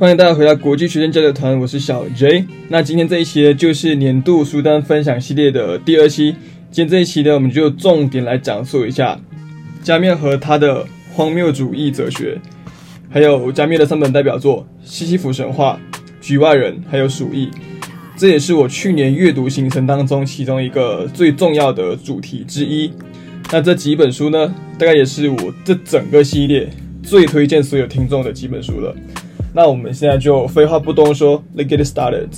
[0.00, 2.46] 欢迎大家回到国际学生交流团，我是小 J。
[2.70, 6.34] 那今天这一期呢，就是年度书单分享系列的第二期。
[6.70, 9.20] 今天这一期呢，我们就重点来讲述一下
[9.82, 12.38] 加缪和他的荒谬主义哲学，
[13.10, 15.78] 还有加缪的三本代表作《西西弗神话》
[16.26, 17.48] 《局外人》还有《鼠疫》。
[18.16, 22.90] 这也是我去年阅读行程当中其中一个最重要的主题之一。
[23.52, 26.70] 那这几本书呢，大概也是我这整个系列
[27.02, 28.96] 最推荐所有听众的几本书了。
[29.52, 32.28] 那我们现在就废话不多说，Let's get started。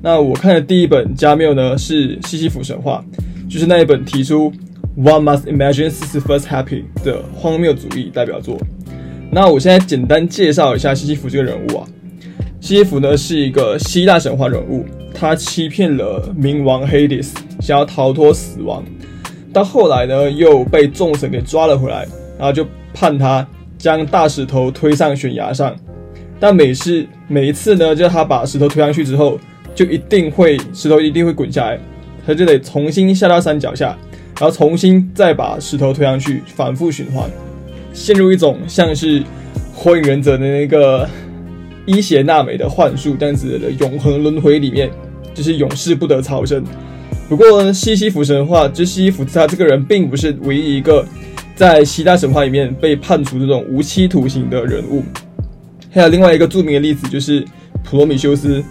[0.00, 3.04] 那我看的第一本加缪呢是《西西弗神话》，
[3.52, 4.52] 就是那一本提出
[4.96, 8.56] “One must imagine Sisyphus happy” 的荒谬主义代表作。
[9.30, 11.86] 那我现在简单介绍一下西西弗这个人物啊。
[12.60, 17.30] 西西弗呢是一个希腊神话人物，他欺骗了冥王 Hades，
[17.60, 18.84] 想要逃脱死亡，
[19.52, 22.06] 到后来呢又被众神给抓了回来，
[22.38, 22.64] 然后就
[22.94, 23.44] 判他。
[23.82, 25.74] 将大石头推上悬崖上，
[26.38, 29.36] 但每次每一次呢，就他把石头推上去之后，
[29.74, 31.76] 就一定会石头一定会滚下来，
[32.24, 33.98] 他就得重新下到山脚下，
[34.38, 37.28] 然后重新再把石头推上去，反复循环，
[37.92, 39.20] 陷入一种像是
[39.74, 41.08] 火影忍者的那个
[41.84, 44.88] 伊邪那美的幻术这样子的永恒轮回里面，
[45.34, 46.62] 就是永世不得超生。
[47.28, 51.04] 不过西西弗神话，就西西弗他这个人并不是唯一一个。
[51.54, 55.02] 在希腊神话里面被判处这种无期徒刑的人物，
[55.90, 57.44] 还有另外一个著名的例子就是
[57.84, 58.62] 普罗米修斯，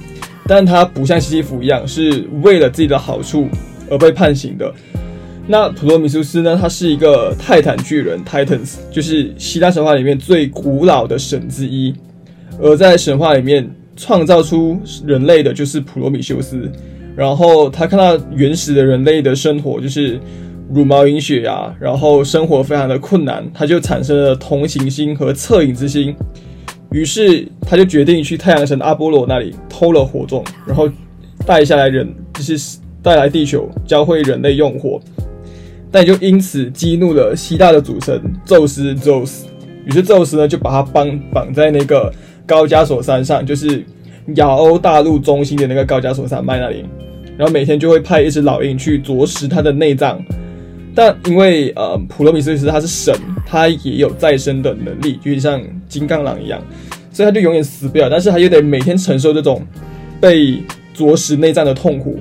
[0.46, 3.48] 但他不像西西弗一样是为了自己的好处
[3.90, 4.74] 而被判刑的。
[5.48, 6.58] 那普罗米修斯呢？
[6.59, 11.94] 他是一个泰坦巨人 （Titans），就是希腊神话里面最古老的神之一。
[12.59, 16.70] 而在神话里面创造出人类的就是普罗米修斯，
[17.16, 20.20] 然后他看到原始的人类的生活就是。
[20.74, 26.16] 茹毛饮血呀，然后生活非常的困难，他就产生了同情心和恻隐之心，
[26.92, 30.90] 于是他就决定去太阳神阿波罗那里偷了火种，然后
[31.46, 34.98] 带下来人，就是带来地球教会人类用火，
[35.92, 39.42] 但也就因此激怒了希腊的主神宙斯 Zeus，
[39.86, 42.14] 于是宙斯呢就把他绑绑在那个
[42.46, 43.84] 高加索山上，就是
[44.36, 46.86] 亚欧大陆中心的那个高加索山脉那里，
[47.38, 50.24] 然后每天就会派一只老鹰去啄食他的内脏。
[50.94, 53.16] 但因为呃，普罗米修斯他是神，
[53.46, 56.62] 他也有再生的能力，就像金刚狼一样，
[57.12, 58.09] 所以他就永远死不了。
[58.09, 59.66] 但是他又得每天承受这种
[60.19, 60.62] 被
[60.94, 62.19] 啄食内脏的痛苦。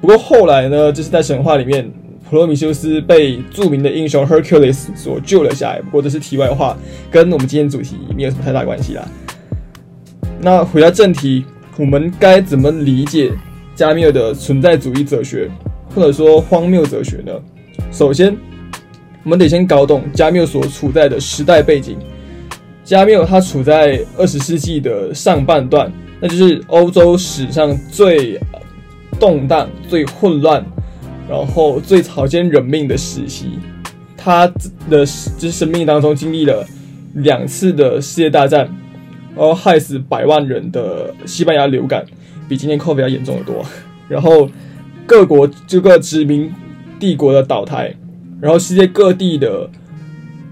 [0.00, 1.90] 不过后来呢，就是在神话里面，
[2.28, 5.82] 普罗米修斯被著名的英雄 Hercules 所救了下来。
[5.82, 6.76] 不过这是题外话，
[7.10, 9.06] 跟我们今天主题没有什么太大关系啦。
[10.40, 11.44] 那回到正题，
[11.76, 13.30] 我们该怎么理解
[13.74, 15.50] 加缪的存在主义哲学，
[15.94, 17.32] 或者说荒谬哲学呢？
[17.96, 18.36] 首先，
[19.24, 21.96] 我们得先搞懂加缪所处在的时代背景。
[22.84, 25.90] 加缪他处在二十世纪的上半段，
[26.20, 28.38] 那就是欧洲史上最
[29.18, 30.62] 动荡、最混乱，
[31.26, 33.58] 然后最草菅人命的时期。
[34.14, 34.46] 他
[34.90, 35.06] 的
[35.38, 36.62] 就是生命当中经历了
[37.14, 38.68] 两次的世界大战，
[39.34, 42.04] 然后害死百万人的西班牙流感，
[42.46, 43.64] 比今天 COVID 要严重的多。
[44.06, 44.50] 然后
[45.06, 46.52] 各国这个殖民。
[46.98, 47.94] 帝国的倒台，
[48.40, 49.68] 然后世界各地的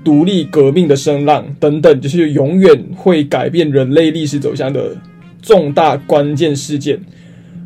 [0.05, 4.97] 独立革命的声浪等等，就是永远会改变人类历史走向的
[5.41, 7.01] 重大关键事件。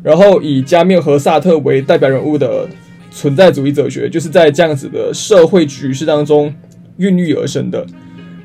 [0.01, 2.65] 然后以加缪和萨特为代表人物的
[3.11, 6.53] 存在主义哲学，就是在这样子的社会局势当中
[6.97, 7.85] 孕育而生的。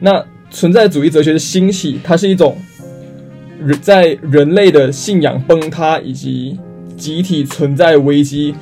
[0.00, 2.56] 那存在主义哲学的兴起，它是一种
[3.60, 6.58] 人在人类的信仰崩塌以及
[6.96, 8.52] 集体存在危机。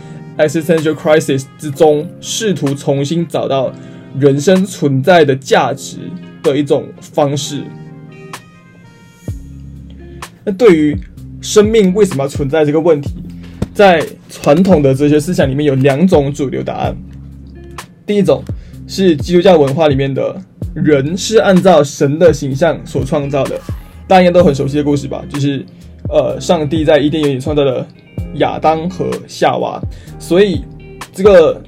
[0.47, 3.73] Existential crisis 之中，试图重新找到
[4.19, 5.99] 人生存在的价值
[6.43, 7.63] 的一种方式。
[10.45, 10.99] 那对于
[11.41, 13.15] 生命为什么存在这个问题，
[13.73, 16.97] 在传统的哲学思想里面有两种主流答案。
[18.05, 18.43] 第一种
[18.87, 20.37] 是基督教文化里面的
[20.75, 23.57] 人是按照神的形象所创造的，
[24.09, 25.25] 大家应该都很熟悉的故事吧？
[25.29, 25.65] 就是
[26.09, 27.87] 呃，上帝在伊甸园里创造了。
[28.35, 29.81] 亚当和夏娃，
[30.19, 30.63] 所以
[31.13, 31.63] 这个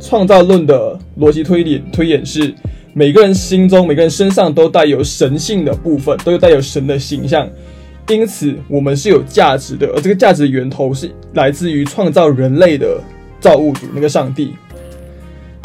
[0.00, 2.52] 创造论的逻辑推理推演是，
[2.92, 7.48] 每个人心中、每个人身上都带有神性的部分，都有带有神的形象，
[8.08, 13.00] 因此我们是有价值的，而这个价值的源头是来自于创造人类的
[13.40, 14.52] 造物主那个上帝。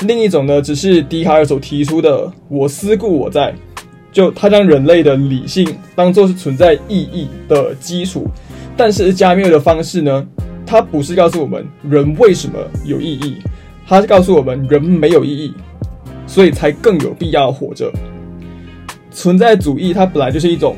[0.07, 3.53] 另一种呢，只是笛卡尔所提出的“我思故我在”，
[4.13, 8.25] 就他将人类的理性当做是存在意义的基础。
[8.79, 10.25] 但是加缪的方式呢？
[10.65, 13.35] 他不是告诉我们人为什么有意义，
[13.85, 15.53] 他是告诉我们人没有意义，
[16.25, 17.91] 所以才更有必要活着。
[19.11, 20.73] 存在主义它本来就是一种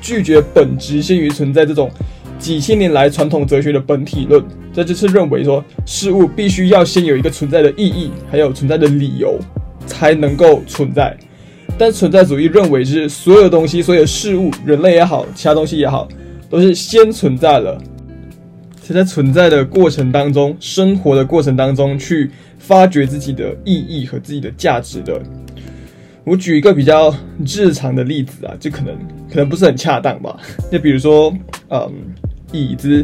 [0.00, 1.90] 拒绝本质先于存在这种
[2.38, 4.40] 几千年来传统哲学的本体论，
[4.72, 9.36] 这就是认为说事物必须要先有一个存在的意义，还有存在的理由
[9.84, 11.16] 才能够存在。
[11.76, 16.06] 但存在主义认为是所有东西、所有事物，人类也好，其他东西也好，
[16.52, 17.82] 都是先存在了，
[18.82, 25.18] 才在存在的过程当中、生活的过程当中去发掘自己的意义和自己的价值的。
[26.24, 27.12] 我举一个比较
[27.46, 28.94] 日常的例子啊，就可能
[29.30, 30.38] 可能不是很恰当吧。
[30.70, 31.34] 就比如说，
[31.70, 31.90] 嗯，
[32.52, 33.02] 椅子，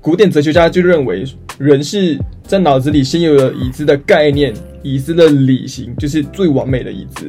[0.00, 1.24] 古典哲学家就认为
[1.58, 7.28] 人是在脑子里先有了椅子的概念，椅子的理型就是最完美的椅子。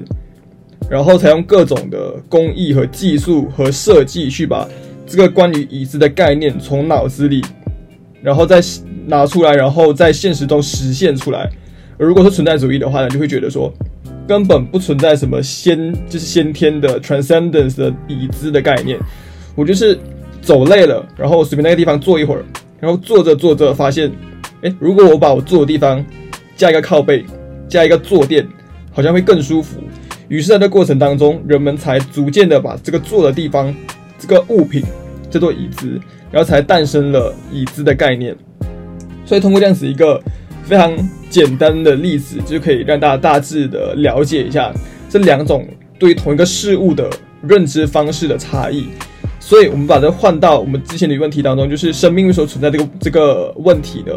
[0.88, 4.68] 然后才用各种的工艺和技术和设计去把
[5.12, 7.44] 这个关于椅子的概念从脑子里，
[8.22, 8.62] 然后再
[9.06, 11.50] 拿出来，然后在现实中实现出来。
[12.00, 13.70] 而如果是存在主义的话呢，就会觉得说
[14.26, 18.98] 根本不存在什么先就是先天的 transcendence 的椅子的概念。
[19.54, 20.00] 我就是
[20.42, 22.46] 走累了，然后随便那个地方坐一会儿，
[22.80, 24.10] 然后坐着坐着发现，
[24.62, 26.02] 哎，如果我把我坐的地方
[26.56, 27.26] 加一个靠背，
[27.68, 28.48] 加一个坐垫，
[28.94, 29.82] 好像会更舒服。
[30.30, 33.76] 于是，在这过程当中，人们才逐渐的把这个坐的地方，
[34.18, 34.82] 这个物品
[35.32, 36.00] 叫做椅子，
[36.30, 38.36] 然后才诞生了椅子的概念。
[39.26, 40.22] 所以，通过这样子一个
[40.64, 40.94] 非常
[41.30, 44.72] 简单的例子，就可以让大家大致的了解一下
[45.10, 45.66] 这两种
[45.98, 47.10] 对于同一个事物的
[47.42, 48.88] 认知方式的差异。
[49.40, 54.14] 所以，我们把这换到我们之前的问题当中，就是生命为什么存在这个这个问题呢？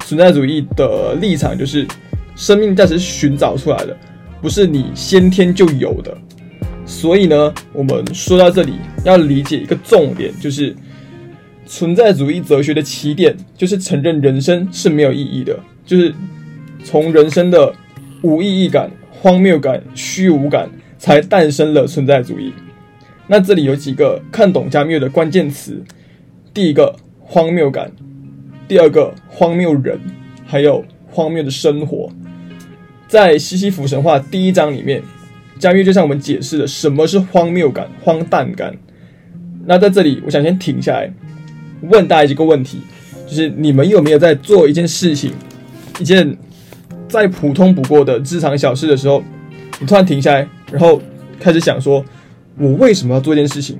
[0.00, 1.86] 存在主义的立场就是，
[2.34, 3.96] 生命价值是寻找出来的。
[4.42, 6.14] 不是你先天就有的，
[7.04, 10.74] 所以呢，我们说到这里要理解一个重点，就是
[11.66, 15.54] 存在主义哲学的起点就是承认人生是没有意义的，
[15.84, 16.14] 就是
[16.82, 17.70] 从人生的
[18.22, 20.66] 无意义感、荒谬感、虚无感
[20.96, 22.50] 才诞生了存在主义。
[23.26, 25.84] 那这里有几个看懂加缪的关键词：
[26.54, 27.92] 第一个荒谬感，
[28.66, 30.00] 第二个荒谬人，
[30.46, 32.10] 还有荒谬的生活。
[33.06, 35.02] 在西西弗神话第一章里面，
[35.58, 38.74] 加缪就向我们解释了什么是荒谬感、荒诞感。
[39.66, 41.12] 那在这里，我想先停下来，
[41.82, 42.80] 问大家一个问题：
[43.26, 45.32] 就是你们有没有在做一件事情，
[45.98, 46.36] 一件
[47.08, 49.22] 再普通不过的日常小事的时候，
[49.80, 51.00] 你突然停下来，然后
[51.38, 52.04] 开始想说，
[52.58, 53.78] 我为什么要做这件事情？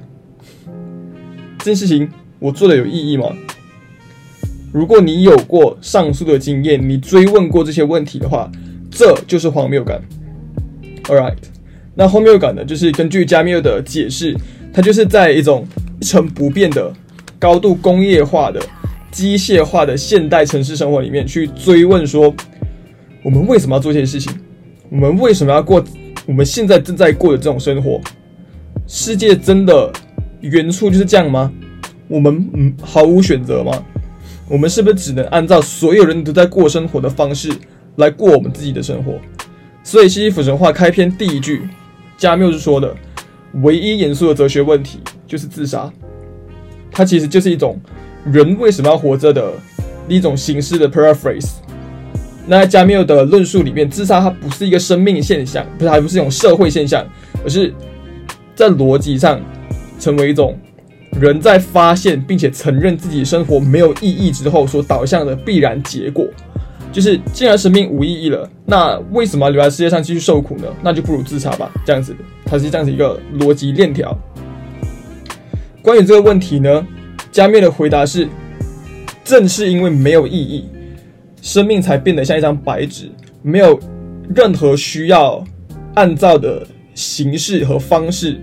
[1.58, 3.26] 这件事情我做的有意义吗？
[4.72, 8.50] 如果你有过上述的经验，你追问过这些问题的话。
[8.96, 10.00] 这就是荒谬感。
[11.06, 11.34] All right，
[11.94, 12.64] 那荒谬感呢？
[12.64, 14.36] 就是根据加缪的解释，
[14.72, 15.66] 它就是在一种
[16.00, 16.92] 一成不变的、
[17.38, 18.60] 高度工业化的、
[19.10, 22.34] 机械化的现代城市生活里面去追问说：
[23.22, 24.32] 我们为什么要做这些事情？
[24.90, 25.84] 我们为什么要过
[26.26, 28.00] 我们现在正在过的这种生活？
[28.86, 29.92] 世界真的
[30.40, 31.52] 原处就是这样吗？
[32.08, 33.72] 我们嗯毫无选择吗？
[34.48, 37.50] 我们是不是只能按照所有人都在过生活的方式？
[37.96, 39.20] 来过我们自己的生活，
[39.84, 41.62] 所以《西西弗神话》开篇第一句，
[42.24, 42.96] 加缪是说的：
[43.62, 45.92] 唯一严肃的哲学问题就是自杀。
[46.90, 47.78] 它其实就是一种
[48.24, 49.52] 人为什么要活着的
[50.08, 51.56] 一种形式的 paraphrase。
[52.46, 57.06] 那在加缪的论述里面，自杀它不是一个生命现象，不是还不是一种社会现象，
[57.44, 57.74] 而是
[58.54, 59.38] 在逻辑上
[60.00, 60.58] 成为一种
[61.20, 66.26] 人在发现并且承认自己生活没有意义之后所导向的必然结果。
[66.94, 70.68] 就是，既然生命无意义了，那为什么留在世界上继续受苦呢？
[70.80, 71.68] 那就不如自杀吧。
[71.84, 74.16] 这样子，它是这样子一个逻辑链条。
[75.82, 76.86] 关于这个问题呢，
[77.32, 78.28] 加缪的回答是：
[79.24, 80.66] 正是因为没有意义，
[81.42, 83.10] 生命才变得像一张白纸，
[83.42, 83.76] 没有
[84.32, 85.44] 任何需要
[85.94, 88.40] 按照的形式和方式，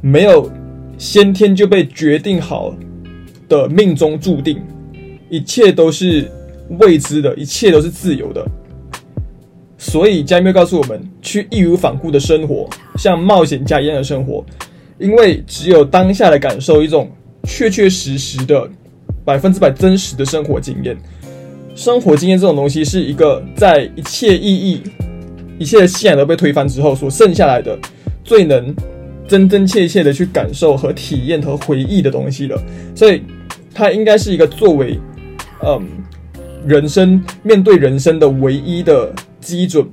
[0.00, 0.48] 没有
[0.96, 2.72] 先天就被决定好
[3.48, 4.62] 的命中注定，
[5.28, 6.30] 一切都是。
[6.78, 8.46] 未知的一切都是自由的，
[9.76, 14.44] 所以加缪告诉我们，去义无反顾的生活，像冒险家一样的生活，
[14.98, 17.10] 因为只有当下的感受，一种
[17.44, 18.70] 确确实实的、
[19.24, 20.96] 百分之百真实的生活经验。
[21.74, 24.82] 生活经验这种东西，是一个在一切意义、
[25.58, 27.76] 一切的信仰都被推翻之后所剩下来的，
[28.22, 28.74] 最能
[29.26, 32.62] 真真切切的去感受和体验和回忆的东西了。
[32.94, 33.22] 所以，
[33.74, 34.96] 它应该是一个作为，
[35.66, 35.82] 嗯。
[36.66, 39.86] 人生面对人生的唯一的基准，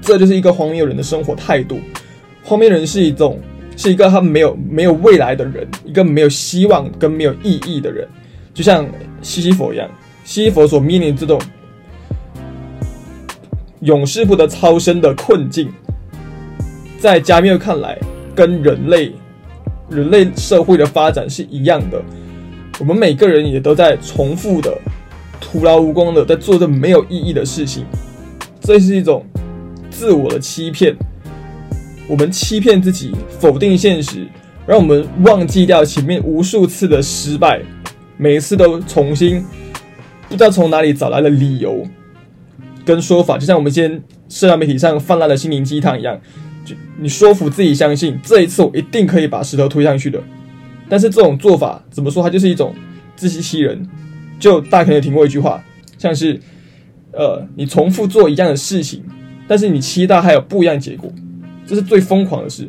[0.00, 1.78] 这就是一个荒谬人的生活态度。
[2.42, 3.38] 荒谬人是一种，
[3.76, 8.08] 是一个他没有没有未来的人，一个没有希望跟没有意义的人，
[8.54, 8.86] 就像
[9.22, 9.88] 西西弗一样。
[10.24, 11.40] 西西弗所面临这种
[13.80, 15.70] 永世不得超生的困境，
[16.98, 17.98] 在加缪看来，
[18.34, 19.12] 跟人类
[19.88, 22.00] 人类社会的发展是一样的。
[22.78, 24.72] 我们每个人也都在重复的、
[25.40, 27.84] 徒劳无功的在做着没有意义的事情，
[28.60, 29.24] 这是一种
[29.90, 30.94] 自我的欺骗。
[32.06, 34.26] 我们欺骗自己，否定现实，
[34.66, 37.60] 让我们忘记掉前面无数次的失败，
[38.16, 39.44] 每一次都重新
[40.28, 41.86] 不知道从哪里找来的理由
[42.84, 46.20] 跟说法，就像我们今天社交媒体上泛滥的心灵鸡汤一样，
[46.64, 50.20] 就你说服自己相信这一次我一定可以把石头推上去的。
[50.88, 52.22] 但是这种做法怎么说？
[52.22, 52.74] 它就是一种
[53.16, 53.88] 自欺欺人。
[54.40, 55.62] 就大家可能听过一句话，
[55.98, 56.40] 像是
[57.12, 59.04] 呃，你重复做一样的事情，
[59.46, 61.12] 但是你期待还有不一样结果。
[61.66, 62.68] 这是最疯狂的事，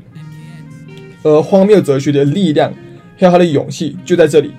[1.24, 2.72] 而荒谬哲学的力量
[3.18, 4.52] 还有它的勇气就在这里。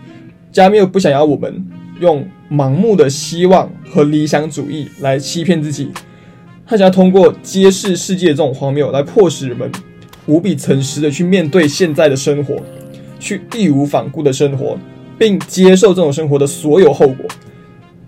[0.50, 1.64] 加缪不想要我们
[2.00, 5.90] 用盲目的希望和理想主义来欺骗自己，
[6.66, 9.70] 他想要通过揭示世界这种荒谬来迫使人们
[10.26, 12.56] 无比诚实的去面对现在的生活，
[13.20, 14.76] 去义无反顾的生活，
[15.22, 17.24] 并接受这种生活的所有后果。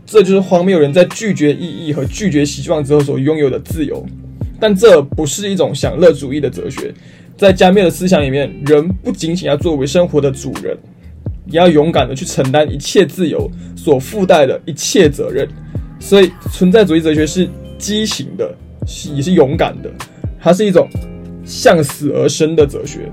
[0.05, 4.05] 这就是荒谬人在拒绝意义和拒绝希望之后所拥有的自由。
[4.59, 6.93] 但这不是一种享乐主义的哲学，
[7.37, 10.77] 在加缪的思想里面，人不仅仅要作为生活的主人，
[11.47, 15.49] 也要勇敢的去承担一切自由所附带的一切责任。
[16.01, 18.53] 所以，存在主义哲学是畸形的，
[19.15, 19.89] 也是勇敢的，
[20.41, 20.89] 它是一种
[21.45, 23.09] 向死而生的哲学。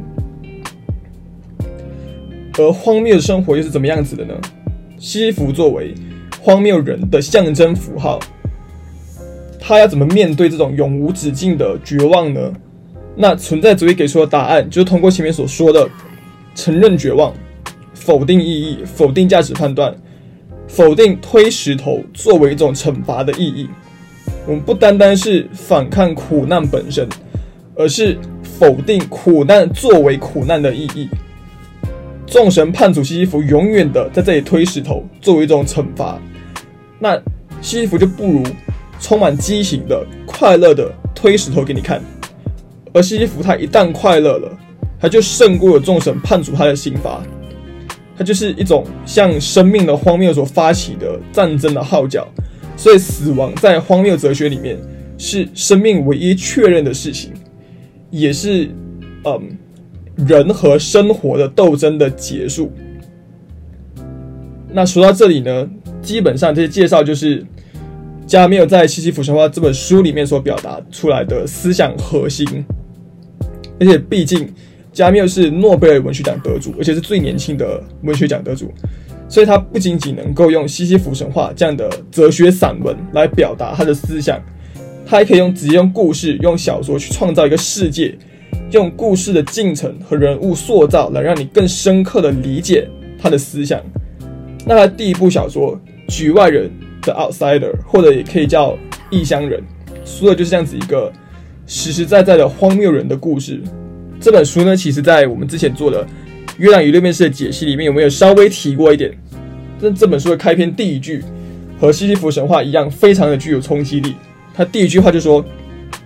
[2.58, 4.34] 而荒谬的生活又是怎么样子的呢？
[4.98, 5.96] 西西弗作为
[6.42, 8.20] 荒谬人的象征符号。
[9.60, 12.52] 他要怎么面对这种永无止境的绝望呢？
[13.16, 15.88] 那存在主义给出的答案就是通过前面所说的，
[16.56, 17.34] 承认绝望，
[17.94, 19.96] 否定意义，否定价值判断，
[20.68, 23.70] 否定推石头作为一种惩罚的意义。
[24.48, 27.08] 我们不单单是反抗苦难本身，
[27.76, 31.08] 而是否定苦难作为苦难的意义。
[32.32, 36.18] 众神判处西西弗永远的在这里推石头作为一种惩罚，
[36.98, 37.16] 那
[37.62, 38.44] 西西弗就不如。
[39.04, 42.00] 充满激情的、快乐的推石头给你看，
[42.94, 44.60] 而西西弗他一旦快乐了，
[45.00, 47.20] 他就胜过了众神判处他的刑罚。
[48.16, 52.28] 他就是一种向生命的荒谬所发起的战争的号角。
[52.78, 54.78] 所以，死亡在荒谬哲学里面
[55.18, 57.32] 是生命唯一确认的事情，
[58.12, 58.70] 也是
[59.26, 59.58] 嗯
[60.28, 62.72] 人和生活的斗争的结束。
[64.72, 65.70] 那说到这里呢，
[66.02, 67.46] 基本上这些介绍就是。
[68.28, 72.48] 加缪在《西西弗神话》这本书里面所表达出来的思想核心，
[73.78, 74.50] 而且毕竟
[74.94, 78.72] 加缪是诺贝尔文学奖得主，而且是最年轻的文学奖得主，
[79.28, 84.42] 所以他不仅仅能够用《西西弗神话》这样的哲学散文来表达他的思想，
[85.06, 88.18] 他还可以用直接用故事、用小说去创造一个世界，
[88.72, 92.88] 用故事的进程和人物塑造来让你更深刻的理解
[93.22, 93.82] 他的思想。
[94.66, 95.80] 那他第一部小说
[96.14, 96.68] 《局外人》。
[97.04, 98.78] 的 outsider，或者也可以叫
[99.10, 99.60] 异乡人，
[100.06, 101.12] 说的就是这样子一个
[101.66, 103.60] 实实在在的荒谬人的故事。
[104.20, 106.06] 这本书呢，其实在我们之前做的
[106.58, 109.12] 《月亮与六面士》的解析里面，有没有稍微提过一点？
[109.82, 111.24] 但这本书的开篇第一句
[111.80, 114.14] 和西西弗神话一样，非常的具有冲击力。
[114.54, 115.44] 他第一句话就说：“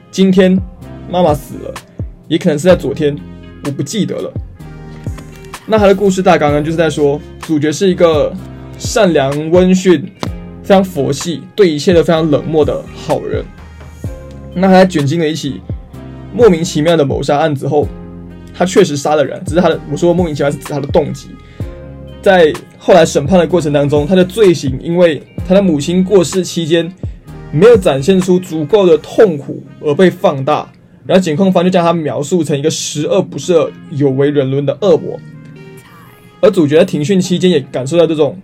[0.09, 0.57] 今天
[1.11, 1.73] 妈妈死了，
[2.27, 3.15] 也可能是在昨天，
[3.65, 4.33] 我不记得了。”
[5.67, 8.33] 那他的故事大纲呢，就是在说主角是一个
[8.77, 10.11] 善良温驯。
[10.63, 13.45] 非常佛系，对一切都非常冷漠的好人。
[14.55, 15.61] 那他在卷进了一起
[16.33, 17.87] 莫名其妙的谋杀案之后，
[18.51, 21.27] 他确实杀了人，只是他的我说莫名其妙是指他的动机。
[22.19, 26.91] 在后来审判的过程当中，他的罪行因为他的母亲过世期间
[27.51, 30.67] 没有展现出足够的痛苦而被放大，
[31.05, 35.19] 然后检控方就将他描述成一个十恶不赦、有违人伦的恶魔。
[36.41, 38.39] 而主角在庭讯期间也感受到这种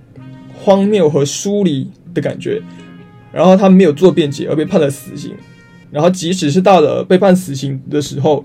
[0.53, 1.89] 荒谬和疏离。
[2.13, 2.61] 的感觉，
[3.31, 5.33] 然后他没有做辩解而被判了死刑，
[5.91, 8.43] 然后即使是到了被判死刑的时候，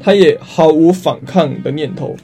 [0.00, 2.16] 他也毫无反抗的念头。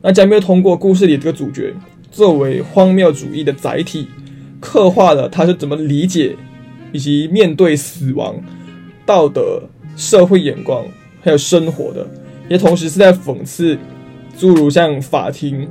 [0.00, 1.74] 那加缪通过故事里这个主角
[2.10, 4.08] 作为荒谬主义的载体，
[4.60, 6.34] 刻画了他是怎么理解
[6.90, 8.42] 以及面对死亡、
[9.04, 9.62] 道德、
[10.00, 10.82] 社会眼光
[11.20, 12.06] 还有生活的，
[12.48, 13.76] 也同时是在讽刺
[14.38, 15.68] 诸如像法庭、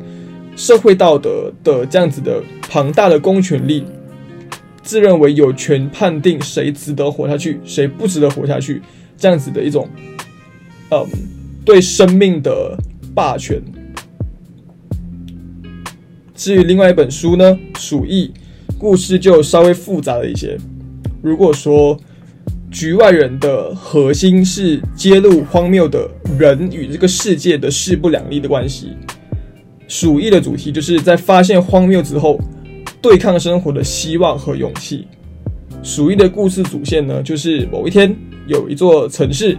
[0.56, 3.84] 社会道德的这样子的庞大的公权力。
[4.84, 8.82] 自认为有权判定谁值得活下去，谁不值得活下去，
[9.18, 9.90] 这样子的一种，
[10.92, 11.08] 嗯，
[11.66, 12.78] 对生命的
[13.16, 13.60] 霸权。
[16.36, 18.28] 至于另外一本书呢，《鼠疫》，
[18.78, 20.56] 故事就稍微复杂了一些。
[21.22, 22.00] 如果说
[22.72, 26.08] 局外人的核心是揭露荒谬的
[26.38, 28.92] 人与这个世界的势不两立的关系。
[29.88, 32.40] 鼠疫的主题就是在发现荒谬之后，
[33.02, 35.08] 对抗生活的希望和勇气。
[35.82, 39.58] 鼠疫的故事主线呢，就是某一天有一座城市，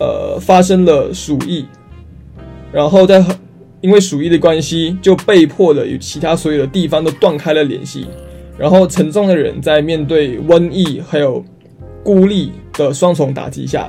[0.00, 1.64] 呃，发生了鼠疫，
[2.72, 3.24] 然后在
[3.80, 8.06] 因为鼠疫的关系，就被迫的与其他所有的地方都断开了联系。
[8.58, 11.44] 然后沉重的人在面对瘟疫还有
[12.08, 13.86] 孤立的双重打击下，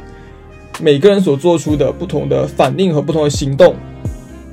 [0.82, 3.74] 每个人所做出的不同的反应和不同的行动。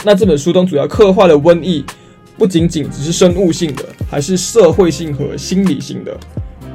[0.05, 1.85] 那这本书中主要刻画的瘟疫，
[2.39, 6.17] 不仅仅只是生物性的，还是社会性和心理性的。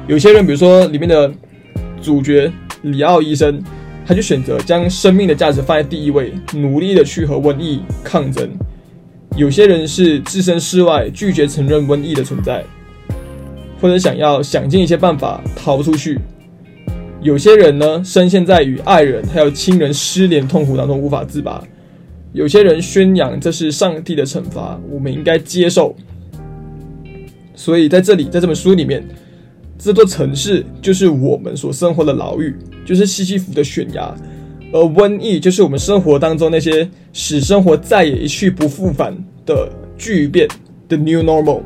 [0.06, 1.32] 有些人，比如说里面的
[2.02, 3.64] 主角里奥医生，
[4.04, 8.50] 他就选择将生命的价值放在第一位，努力的去和瘟疫抗争。
[9.34, 12.62] 有些人是置身事外，拒绝承认瘟疫的存在，
[13.80, 16.20] 或者想要想尽一些办法逃出去。
[17.22, 21.62] 有些人呢，深陷在与爱人还有亲人失联痛苦当中无法自拔。
[22.32, 25.94] 有些人宣扬这是上帝的惩罚，我们应该接受。
[27.54, 29.06] 所以在这里，在这本书里面，
[29.78, 34.12] 这座城市就是我们所生活的牢狱，就是西西弗的悬崖，
[34.72, 40.48] 而瘟疫就是我们生活当中那些使生活再也一去不复返的巨变
[40.88, 41.60] 的 new normal。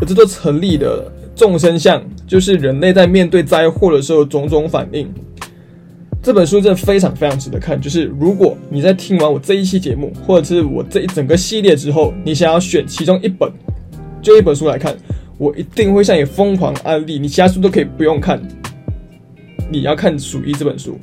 [0.00, 5.08] 而这座城里的众生相，就是人类在面对灾祸的时候种种反应。
[6.20, 7.80] 这本书真的非常非常值得看。
[7.80, 13.48] 就是如果你在听完我这一期节目，或者是我这一整个系列之后，你想要选其中一本，
[14.20, 14.96] 就一本书来看，
[15.38, 17.20] 我一定会向你疯狂安利。
[17.20, 18.42] 你其他书都可以不用看，
[19.70, 20.98] 你要看《鼠疫》这本书。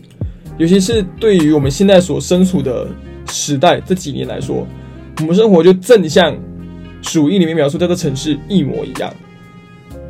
[0.57, 2.89] 尤其是对于我们现在所身处的
[3.29, 4.67] 时代这几年来说，
[5.21, 6.33] 我们生活就正像
[7.01, 9.13] 《鼠疫》里面描述这个城市一模一样。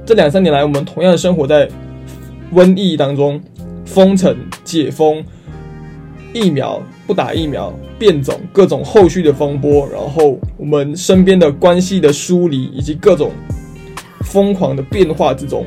[0.05, 1.67] 这两三年来，我们同样生活在
[2.53, 3.41] 瘟疫当中。
[3.87, 5.23] 封城、解封、
[6.33, 13.31] 疫苗不打疫苗、变种、各种后续的风波，然后我们身边的关系的疏离，以及各种
[14.21, 15.63] 疯狂的变化之中。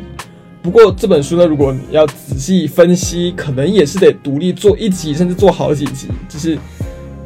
[0.61, 6.09] 不过这本书呢，如果你要仔细分析，可能也是得独立做一集，甚至做好几集。
[6.29, 6.59] 就是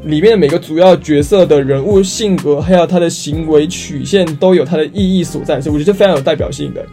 [0.05, 6.87] 里面每个主要角色的人物性格，还有他的行为曲线，都有它的意义所在，所以我觉得非常有代表性的，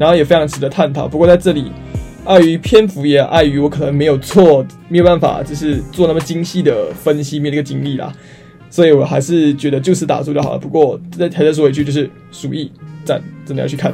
[0.00, 1.06] 然后也非常值得探讨。
[1.06, 1.70] 不过在这里。
[2.26, 8.12] 碍于篇幅，也碍于我可能没有错，没有办法，就是做那么精细的分析，没那个精力啦，
[8.68, 10.58] 所以我还是觉得就此打住就好了。
[10.58, 12.70] 不过再还再说一句，就是鼠疫
[13.06, 13.92] 赞，真的要去看。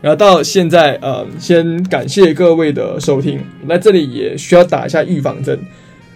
[0.00, 3.40] 然后到现在，呃，先感谢各位的收听。
[3.66, 5.58] 那这里也需要打一下预防针。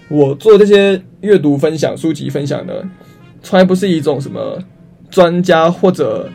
[0.09, 2.87] 我做这些阅读分享、书籍分享的，
[3.43, 4.57] 从来不是一种什么
[5.11, 6.31] 专家或者。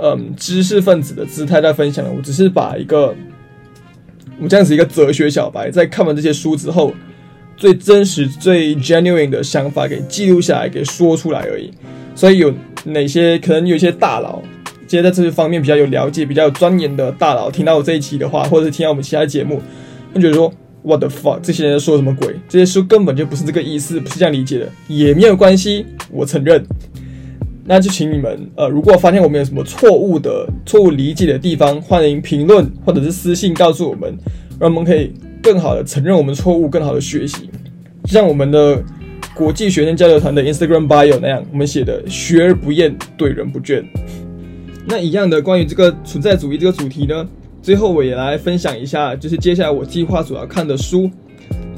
[0.00, 3.14] 嗯，知识分子的姿态在分享我只是把一个
[4.40, 6.94] 我这样子一个哲学小白，在看完这些书之后，
[7.56, 11.70] 最真实、最 genuine 的想法给记录下来，给说出来而已。
[12.14, 14.40] 所以有哪些可能有些大佬，
[14.86, 19.60] 这些在这些方面比较有了解、比较有钻研的大佬，听到我这一期的话，或者是听到我们其他节目，
[20.14, 22.36] 他觉得说我的 fuck，这些人在说什么鬼？
[22.48, 26.64] 这些书根本就不是这个意思，不是这样理解的，也没有关系，我承认。
[27.70, 34.16] 那就请你们，呃，如果发现我们有什么错误的、错误理解的地方，欢迎评论或者是私信告诉我们，
[34.58, 37.50] 让我们可以更好的承认我们错误，更好的学习。
[38.04, 38.82] 就像我们的
[39.34, 43.84] 国际学生交流团的 Instagram bio 那样，我们写的“学而不厌，怼人不倦”。
[44.88, 47.28] 那一样的，关于这个存在主义这个主题呢，
[47.60, 51.10] 最后我也来分享一下，就是接下来我计划所要看的书。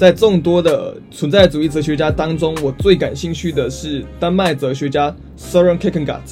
[0.00, 6.22] 在众多的存在主义哲学家当中，我最感兴趣的是丹麦哲学家 Søren Kierkegaard。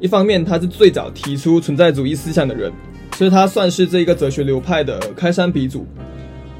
[0.00, 2.70] 一方面，他是最早提出存在主义思想的人，
[3.16, 5.86] 所以他算是这一个哲学流派的开山鼻祖；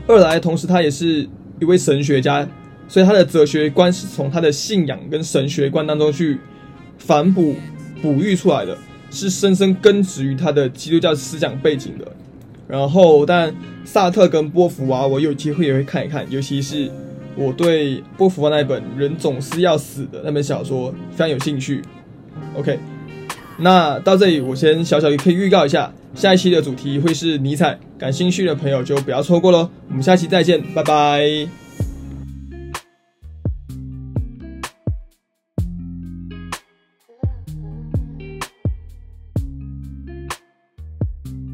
[0.06, 1.28] 二来，同时他也是
[1.60, 2.48] 一位神学家，
[2.88, 6.38] 所以他的哲学观是从他的信仰跟神学观当中去
[6.96, 7.54] 反哺、
[8.00, 8.78] 哺育出来的，
[9.10, 12.10] 是深深根植于他的基督教思想背景的。
[12.70, 13.52] 然后，但
[13.84, 16.88] 萨特跟波伏娃，我有机会也会看一看，尤其是
[17.36, 21.82] 我对波伏娃那本《人总是要死的》那本小说非常有兴趣。
[22.56, 22.78] OK，
[23.58, 29.68] 那到这里我先小小也可以预告一下，下一期的主题会是尼采，感兴趣的朋友就不要错过喽。
[29.88, 31.59] 我们下期再见，拜拜。